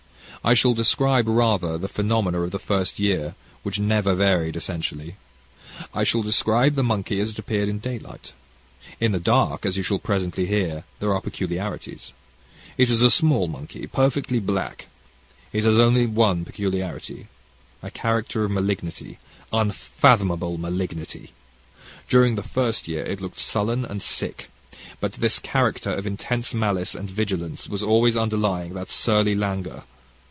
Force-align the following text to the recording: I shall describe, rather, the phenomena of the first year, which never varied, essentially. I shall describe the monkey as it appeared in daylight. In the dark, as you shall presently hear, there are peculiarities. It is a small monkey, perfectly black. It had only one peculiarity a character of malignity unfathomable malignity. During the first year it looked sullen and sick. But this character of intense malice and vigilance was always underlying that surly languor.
I 0.43 0.55
shall 0.55 0.73
describe, 0.73 1.27
rather, 1.27 1.77
the 1.77 1.87
phenomena 1.87 2.41
of 2.41 2.49
the 2.49 2.57
first 2.57 2.97
year, 2.99 3.35
which 3.61 3.77
never 3.77 4.15
varied, 4.15 4.55
essentially. 4.55 5.15
I 5.93 6.03
shall 6.03 6.23
describe 6.23 6.73
the 6.73 6.81
monkey 6.81 7.19
as 7.19 7.29
it 7.29 7.37
appeared 7.37 7.69
in 7.69 7.77
daylight. 7.77 8.33
In 8.99 9.11
the 9.11 9.19
dark, 9.19 9.67
as 9.67 9.77
you 9.77 9.83
shall 9.83 9.99
presently 9.99 10.47
hear, 10.47 10.83
there 10.97 11.13
are 11.13 11.21
peculiarities. 11.21 12.13
It 12.75 12.89
is 12.89 13.03
a 13.03 13.11
small 13.11 13.47
monkey, 13.47 13.85
perfectly 13.85 14.39
black. 14.39 14.87
It 15.53 15.63
had 15.63 15.75
only 15.75 16.07
one 16.07 16.43
peculiarity 16.43 17.27
a 17.83 17.91
character 17.91 18.43
of 18.45 18.49
malignity 18.49 19.19
unfathomable 19.53 20.57
malignity. 20.57 21.33
During 22.09 22.33
the 22.33 22.41
first 22.41 22.87
year 22.87 23.03
it 23.05 23.21
looked 23.21 23.37
sullen 23.37 23.85
and 23.85 24.01
sick. 24.01 24.49
But 24.99 25.13
this 25.13 25.37
character 25.37 25.91
of 25.91 26.07
intense 26.07 26.51
malice 26.51 26.95
and 26.95 27.11
vigilance 27.11 27.69
was 27.69 27.83
always 27.83 28.17
underlying 28.17 28.73
that 28.73 28.89
surly 28.89 29.35
languor. 29.35 29.83